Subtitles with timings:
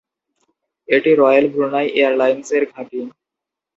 [0.89, 2.99] এটি Royal Brunei এয়ারলাইন্স-এর ঘাঁটি।